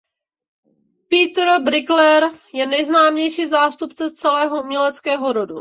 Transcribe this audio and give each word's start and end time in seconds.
Pieter 1.09 1.61
Brueghel 1.63 2.31
je 2.53 2.67
nejznámější 2.67 3.47
zástupce 3.47 4.11
celého 4.11 4.61
uměleckého 4.63 5.33
rodu. 5.33 5.49